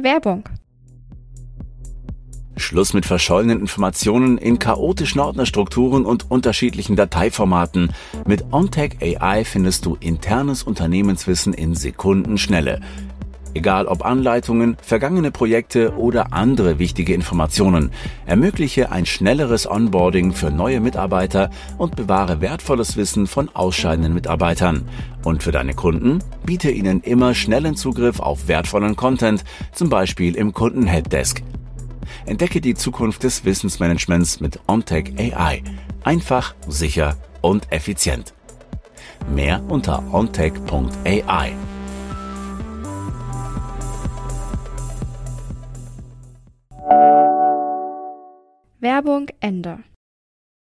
Werbung. 0.00 0.44
Schluss 2.56 2.94
mit 2.94 3.04
verschollenen 3.04 3.60
Informationen 3.60 4.38
in 4.38 4.60
chaotischen 4.60 5.20
Ordnerstrukturen 5.20 6.06
und 6.06 6.30
unterschiedlichen 6.30 6.94
Dateiformaten. 6.94 7.92
Mit 8.24 8.52
OnTech 8.52 8.98
AI 9.00 9.44
findest 9.44 9.86
du 9.86 9.96
internes 9.98 10.62
Unternehmenswissen 10.62 11.52
in 11.52 11.74
Sekundenschnelle. 11.74 12.80
Egal 13.58 13.88
ob 13.88 14.04
Anleitungen, 14.04 14.76
vergangene 14.80 15.32
Projekte 15.32 15.96
oder 15.96 16.32
andere 16.32 16.78
wichtige 16.78 17.12
Informationen, 17.12 17.90
ermögliche 18.24 18.92
ein 18.92 19.04
schnelleres 19.04 19.68
Onboarding 19.68 20.32
für 20.32 20.52
neue 20.52 20.78
Mitarbeiter 20.78 21.50
und 21.76 21.96
bewahre 21.96 22.40
wertvolles 22.40 22.96
Wissen 22.96 23.26
von 23.26 23.50
ausscheidenden 23.54 24.14
Mitarbeitern. 24.14 24.88
Und 25.24 25.42
für 25.42 25.50
deine 25.50 25.74
Kunden 25.74 26.20
biete 26.46 26.70
ihnen 26.70 27.00
immer 27.00 27.34
schnellen 27.34 27.74
Zugriff 27.74 28.20
auf 28.20 28.46
wertvollen 28.46 28.94
Content, 28.94 29.42
zum 29.72 29.88
Beispiel 29.88 30.36
im 30.36 30.52
Kunden-Helpdesk. 30.52 31.42
Entdecke 32.26 32.60
die 32.60 32.74
Zukunft 32.74 33.24
des 33.24 33.44
Wissensmanagements 33.44 34.38
mit 34.38 34.60
OnTech 34.68 35.14
AI. 35.18 35.64
Einfach, 36.04 36.54
sicher 36.68 37.16
und 37.40 37.72
effizient. 37.72 38.34
Mehr 39.34 39.60
unter 39.68 40.04
ontech.ai. 40.12 41.54
Werbung 48.80 49.26
Ende. 49.40 49.80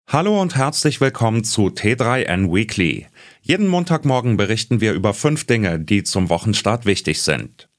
Hallo 0.07 0.41
und 0.41 0.55
herzlich 0.55 0.99
willkommen 1.01 1.43
zu 1.43 1.67
T3N 1.67 2.51
Weekly. 2.51 3.05
Jeden 3.43 3.67
Montagmorgen 3.67 4.37
berichten 4.37 4.81
wir 4.81 4.93
über 4.93 5.13
fünf 5.13 5.45
Dinge, 5.45 5.79
die 5.79 6.01
zum 6.01 6.29
Wochenstart 6.29 6.87
wichtig 6.87 7.21
sind. 7.21 7.69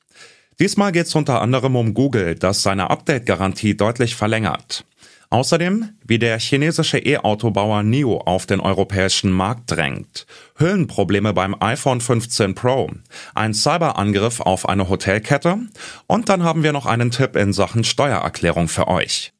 Diesmal 0.61 0.93
geht 0.93 1.07
es 1.07 1.15
unter 1.17 1.43
anderem 1.43 1.75
um 1.75 1.93
Google, 1.93 2.37
das 2.37 2.63
seine 2.63 2.89
Update-Garantie 2.91 3.77
deutlich 3.77 4.15
verlängert. 4.15 4.85
Außerdem, 5.31 5.89
wie 6.07 6.21
der 6.21 6.39
chinesische 6.39 6.99
E-Autobauer 6.99 7.83
NIO 7.83 8.19
auf 8.19 8.47
den 8.47 8.61
europäischen 8.61 9.33
Markt 9.33 9.73
drängt, 9.73 10.27
Hüllenprobleme 10.57 11.33
beim 11.33 11.57
iPhone 11.61 12.01
15 12.01 12.55
Pro, 12.55 12.93
ein 13.35 13.55
Cyberangriff 13.55 14.39
auf 14.39 14.69
eine 14.69 14.89
Hotelkette 14.89 15.59
und 16.07 16.29
dann 16.29 16.45
haben 16.45 16.63
wir 16.63 16.73
noch 16.73 16.87
einen 16.87 17.11
Tipp 17.11 17.35
in 17.35 17.53
Sachen 17.53 17.83
Steuererklärung 17.83 18.69
für 18.69 18.87
euch. 18.87 19.33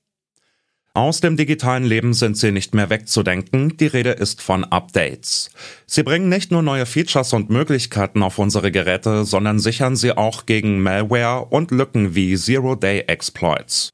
Aus 0.95 1.23
dem 1.23 1.39
digitalen 1.39 1.85
Leben 1.85 2.13
sind 2.13 2.37
sie 2.37 2.53
nicht 2.53 2.75
mehr 2.75 2.91
wegzudenken, 2.91 3.79
die 3.79 3.87
Rede 3.87 4.11
ist 4.11 4.43
von 4.43 4.65
Updates. 4.65 5.51
Sie 5.87 6.03
bringen 6.03 6.29
nicht 6.29 6.51
nur 6.51 6.61
neue 6.61 6.85
Features 6.85 7.33
und 7.33 7.49
Möglichkeiten 7.49 8.23
auf 8.23 8.39
unsere 8.39 8.71
Geräte, 8.71 9.25
sondern 9.25 9.59
sichern 9.59 9.97
sie 9.97 10.15
auch 10.15 10.45
gegen 10.45 10.83
Malware 10.83 11.47
und 11.47 11.71
Lücken 11.71 12.15
wie 12.15 12.37
Zero-Day-Exploits. 12.37 13.89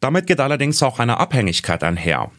Damit 0.00 0.26
geht 0.26 0.40
allerdings 0.40 0.82
auch 0.82 0.98
eine 0.98 1.18
Abhängigkeit 1.18 1.84
einher. 1.84 2.30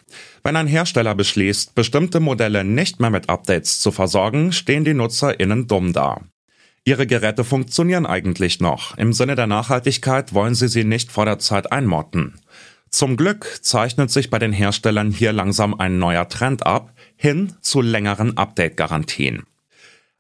Wenn 0.44 0.55
ein 0.55 0.66
Hersteller 0.66 1.13
beschließt, 1.13 1.75
bestimmte 1.75 2.19
Modelle 2.19 2.63
nicht 2.63 2.99
mehr 2.99 3.11
mit 3.11 3.29
Updates 3.29 3.81
zu 3.81 3.91
versorgen, 3.91 4.52
stehen 4.52 4.83
die 4.83 4.95
NutzerInnen 4.95 5.67
dumm 5.67 5.94
da. 5.94 6.22
Ihre 6.85 7.05
Geräte 7.05 7.44
funktionieren 7.44 8.07
eigentlich 8.07 8.59
noch. 8.59 8.97
Im 8.97 9.13
Sinne 9.13 9.35
der 9.35 9.45
Nachhaltigkeit 9.45 10.33
wollen 10.33 10.55
sie 10.55 10.69
sie 10.69 10.85
nicht 10.85 11.11
vor 11.11 11.25
der 11.25 11.38
Zeit 11.38 11.72
einmotten. 11.72 12.39
Zum 12.92 13.16
Glück 13.16 13.59
zeichnet 13.61 14.11
sich 14.11 14.30
bei 14.30 14.38
den 14.38 14.52
Herstellern 14.52 15.11
hier 15.11 15.31
langsam 15.31 15.73
ein 15.80 15.97
neuer 15.97 16.28
Trend 16.28 16.66
ab, 16.66 16.94
hin 17.16 17.53
zu 17.61 17.81
längeren 17.81 18.38
Update-Garantien. 18.38 19.44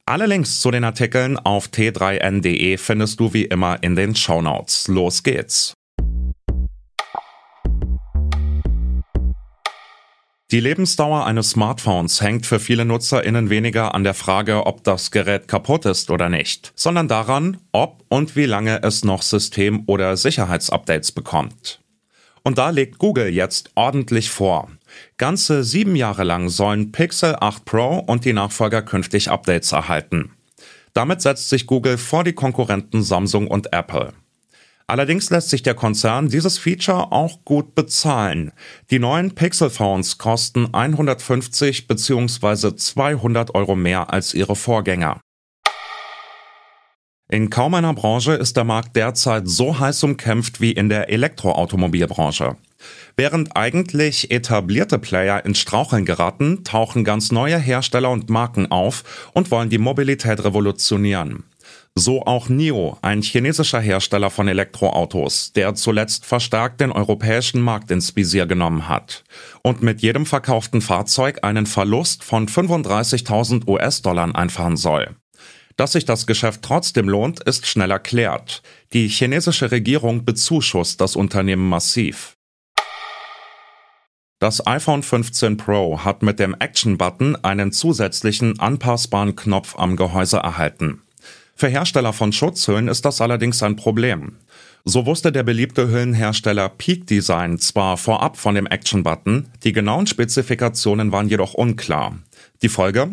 Alle 0.05 0.25
Links 0.25 0.61
zu 0.61 0.71
den 0.71 0.85
Artikeln 0.85 1.37
auf 1.37 1.67
t3n.de 1.67 2.77
findest 2.77 3.19
du 3.19 3.33
wie 3.33 3.43
immer 3.43 3.83
in 3.83 3.95
den 3.95 4.15
Shownotes. 4.15 4.87
Los 4.87 5.21
geht's! 5.21 5.73
Die 10.51 10.59
Lebensdauer 10.59 11.25
eines 11.25 11.51
Smartphones 11.51 12.21
hängt 12.21 12.45
für 12.45 12.59
viele 12.59 12.83
NutzerInnen 12.83 13.49
weniger 13.49 13.93
an 13.93 14.03
der 14.03 14.13
Frage, 14.13 14.65
ob 14.65 14.83
das 14.83 15.11
Gerät 15.11 15.47
kaputt 15.47 15.85
ist 15.85 16.09
oder 16.09 16.29
nicht, 16.29 16.73
sondern 16.75 17.07
daran, 17.07 17.57
ob 17.71 18.03
und 18.09 18.35
wie 18.35 18.45
lange 18.45 18.81
es 18.83 19.03
noch 19.03 19.21
System- 19.21 19.83
oder 19.87 20.17
Sicherheitsupdates 20.17 21.11
bekommt. 21.13 21.80
Und 22.43 22.57
da 22.57 22.69
legt 22.71 22.97
Google 22.97 23.27
jetzt 23.27 23.71
ordentlich 23.75 24.31
vor. 24.31 24.69
Ganze 25.17 25.63
sieben 25.63 25.95
Jahre 25.95 26.23
lang 26.23 26.49
sollen 26.49 26.91
Pixel 26.91 27.35
8 27.39 27.65
Pro 27.65 27.99
und 27.99 28.25
die 28.25 28.33
Nachfolger 28.33 28.81
künftig 28.81 29.29
Updates 29.29 29.71
erhalten. 29.71 30.31
Damit 30.93 31.21
setzt 31.21 31.49
sich 31.49 31.67
Google 31.67 31.97
vor 31.97 32.23
die 32.23 32.33
Konkurrenten 32.33 33.03
Samsung 33.03 33.47
und 33.47 33.71
Apple. 33.73 34.13
Allerdings 34.87 35.29
lässt 35.29 35.49
sich 35.49 35.63
der 35.63 35.73
Konzern 35.73 36.27
dieses 36.27 36.57
Feature 36.57 37.13
auch 37.13 37.45
gut 37.45 37.75
bezahlen. 37.75 38.51
Die 38.89 38.99
neuen 38.99 39.33
Pixel-Phones 39.33 40.17
kosten 40.17 40.73
150 40.73 41.87
bzw. 41.87 42.75
200 42.75 43.55
Euro 43.55 43.77
mehr 43.77 44.11
als 44.11 44.33
ihre 44.33 44.57
Vorgänger. 44.57 45.21
In 47.31 47.49
kaum 47.49 47.73
einer 47.75 47.93
Branche 47.93 48.33
ist 48.33 48.57
der 48.57 48.65
Markt 48.65 48.97
derzeit 48.97 49.47
so 49.47 49.79
heiß 49.79 50.03
umkämpft 50.03 50.59
wie 50.59 50.73
in 50.73 50.89
der 50.89 51.07
Elektroautomobilbranche. 51.07 52.57
Während 53.15 53.55
eigentlich 53.55 54.31
etablierte 54.31 54.99
Player 54.99 55.45
ins 55.45 55.59
Straucheln 55.59 56.03
geraten, 56.03 56.65
tauchen 56.65 57.05
ganz 57.05 57.31
neue 57.31 57.57
Hersteller 57.57 58.09
und 58.09 58.29
Marken 58.29 58.69
auf 58.69 59.31
und 59.31 59.49
wollen 59.49 59.69
die 59.69 59.77
Mobilität 59.77 60.43
revolutionieren. 60.43 61.45
So 61.95 62.25
auch 62.25 62.49
NIO, 62.49 62.97
ein 63.01 63.21
chinesischer 63.21 63.79
Hersteller 63.79 64.29
von 64.29 64.49
Elektroautos, 64.49 65.53
der 65.53 65.73
zuletzt 65.75 66.25
verstärkt 66.25 66.81
den 66.81 66.91
europäischen 66.91 67.61
Markt 67.61 67.91
ins 67.91 68.13
Visier 68.13 68.45
genommen 68.45 68.89
hat 68.89 69.23
und 69.63 69.81
mit 69.81 70.01
jedem 70.01 70.25
verkauften 70.25 70.81
Fahrzeug 70.81 71.45
einen 71.45 71.65
Verlust 71.65 72.25
von 72.25 72.49
35.000 72.49 73.69
US-Dollar 73.69 74.35
einfahren 74.35 74.75
soll. 74.75 75.15
Dass 75.81 75.93
sich 75.93 76.05
das 76.05 76.27
Geschäft 76.27 76.61
trotzdem 76.61 77.09
lohnt, 77.09 77.39
ist 77.39 77.65
schnell 77.65 77.89
erklärt. 77.89 78.61
Die 78.93 79.07
chinesische 79.07 79.71
Regierung 79.71 80.25
bezuschusst 80.25 81.01
das 81.01 81.15
Unternehmen 81.15 81.67
massiv. 81.67 82.37
Das 84.37 84.67
iPhone 84.67 85.01
15 85.01 85.57
Pro 85.57 86.03
hat 86.03 86.21
mit 86.21 86.37
dem 86.37 86.55
Action-Button 86.59 87.35
einen 87.43 87.71
zusätzlichen 87.71 88.59
anpassbaren 88.59 89.35
Knopf 89.35 89.73
am 89.75 89.95
Gehäuse 89.95 90.37
erhalten. 90.37 91.01
Für 91.55 91.67
Hersteller 91.67 92.13
von 92.13 92.31
Schutzhüllen 92.31 92.87
ist 92.87 93.03
das 93.03 93.19
allerdings 93.19 93.63
ein 93.63 93.75
Problem. 93.75 94.37
So 94.85 95.07
wusste 95.07 95.31
der 95.31 95.41
beliebte 95.41 95.89
Hüllenhersteller 95.89 96.69
Peak 96.69 97.07
Design 97.07 97.57
zwar 97.57 97.97
vorab 97.97 98.37
von 98.37 98.53
dem 98.53 98.67
Action-Button, 98.67 99.47
die 99.63 99.73
genauen 99.73 100.05
Spezifikationen 100.05 101.11
waren 101.11 101.27
jedoch 101.27 101.55
unklar. 101.55 102.19
Die 102.61 102.69
Folge? 102.69 103.09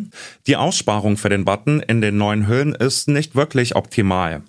Die 0.46 0.56
Aussparung 0.56 1.16
für 1.16 1.30
den 1.30 1.44
Button 1.44 1.80
in 1.80 2.00
den 2.00 2.18
neuen 2.18 2.46
Hüllen 2.46 2.74
ist 2.74 3.08
nicht 3.08 3.34
wirklich 3.34 3.76
optimal. 3.76 4.42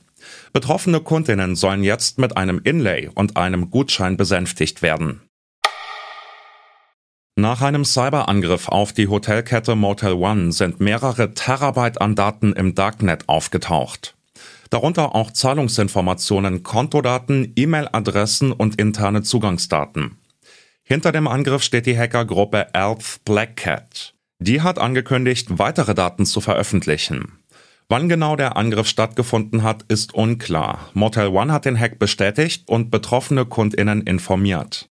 Betroffene 0.52 1.00
Kundinnen 1.00 1.56
sollen 1.56 1.84
jetzt 1.84 2.18
mit 2.18 2.36
einem 2.36 2.60
Inlay 2.64 3.10
und 3.16 3.38
einem 3.38 3.70
Gutschein 3.70 4.18
besänftigt 4.18 4.82
werden. 4.82 5.22
Nach 7.38 7.62
einem 7.62 7.86
Cyberangriff 7.86 8.68
auf 8.68 8.92
die 8.92 9.08
Hotelkette 9.08 9.76
Motel 9.76 10.14
One 10.14 10.52
sind 10.52 10.82
mehrere 10.82 11.34
Terabyte 11.34 12.02
an 12.02 12.16
Daten 12.16 12.52
im 12.52 12.76
Darknet 12.76 13.30
aufgetaucht. 13.30 14.16
Darunter 14.70 15.16
auch 15.16 15.32
Zahlungsinformationen, 15.32 16.64
Kontodaten, 16.64 17.54
E-Mail-Adressen 17.56 18.52
und 18.52 18.76
interne 18.76 19.24
Zugangsdaten. 19.24 20.18
Hinter 20.84 21.14
dem 21.14 21.28
Angriff 21.28 21.64
steht 21.64 21.86
die 21.86 21.98
Hackergruppe 21.98 22.68
Elf 22.74 23.22
Black 23.24 23.56
Cat. 23.56 24.14
Die 24.42 24.62
hat 24.62 24.80
angekündigt, 24.80 25.60
weitere 25.60 25.94
Daten 25.94 26.26
zu 26.26 26.40
veröffentlichen. 26.40 27.40
Wann 27.90 28.08
genau 28.08 28.38
der 28.38 28.56
Angriff 28.56 28.88
stattgefunden 28.88 29.64
hat, 29.64 29.84
ist 29.90 30.14
unklar. 30.14 30.90
Motel 30.94 31.28
One 31.28 31.52
hat 31.52 31.66
den 31.66 31.78
Hack 31.78 32.00
bestätigt 32.00 32.70
und 32.70 32.90
betroffene 32.90 33.46
Kundinnen 33.46 34.02
informiert. 34.02 34.90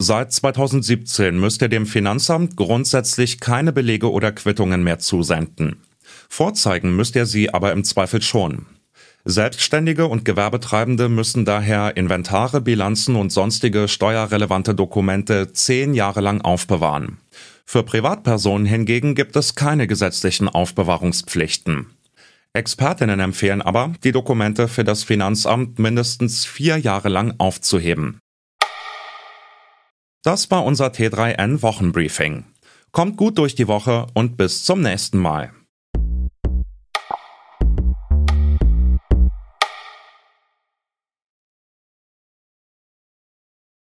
Seit 0.00 0.32
2017 0.32 1.38
müsst 1.38 1.60
ihr 1.62 1.68
dem 1.68 1.86
Finanzamt 1.86 2.56
grundsätzlich 2.56 3.40
keine 3.40 3.72
Belege 3.72 4.10
oder 4.10 4.32
Quittungen 4.32 4.82
mehr 4.82 4.98
zusenden. 4.98 5.82
Vorzeigen 6.28 6.96
müsst 6.96 7.14
ihr 7.14 7.26
sie 7.26 7.52
aber 7.52 7.72
im 7.72 7.84
Zweifel 7.84 8.22
schon. 8.22 8.66
Selbstständige 9.26 10.06
und 10.06 10.26
Gewerbetreibende 10.26 11.08
müssen 11.08 11.46
daher 11.46 11.96
Inventare, 11.96 12.60
Bilanzen 12.60 13.16
und 13.16 13.32
sonstige 13.32 13.88
steuerrelevante 13.88 14.74
Dokumente 14.74 15.52
zehn 15.54 15.94
Jahre 15.94 16.20
lang 16.20 16.42
aufbewahren. 16.42 17.18
Für 17.64 17.82
Privatpersonen 17.82 18.66
hingegen 18.66 19.14
gibt 19.14 19.34
es 19.36 19.54
keine 19.54 19.86
gesetzlichen 19.86 20.50
Aufbewahrungspflichten. 20.50 21.86
Expertinnen 22.52 23.18
empfehlen 23.18 23.62
aber, 23.62 23.94
die 24.04 24.12
Dokumente 24.12 24.68
für 24.68 24.84
das 24.84 25.04
Finanzamt 25.04 25.78
mindestens 25.78 26.44
vier 26.44 26.76
Jahre 26.76 27.08
lang 27.08 27.34
aufzuheben. 27.38 28.18
Das 30.22 30.50
war 30.50 30.64
unser 30.64 30.88
T3N 30.88 31.62
Wochenbriefing. 31.62 32.44
Kommt 32.92 33.16
gut 33.16 33.38
durch 33.38 33.54
die 33.54 33.68
Woche 33.68 34.06
und 34.12 34.36
bis 34.36 34.64
zum 34.64 34.82
nächsten 34.82 35.18
Mal. 35.18 35.52